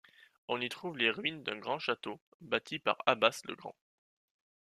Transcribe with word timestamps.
On 0.47 0.59
y 0.61 0.67
trouve 0.67 0.97
les 0.97 1.11
ruines 1.11 1.43
d'un 1.43 1.59
grand 1.59 1.77
château, 1.77 2.19
bâti 2.39 2.79
par 2.79 2.97
Abbas 3.05 3.43
le 3.45 3.53
Grand. 3.53 3.75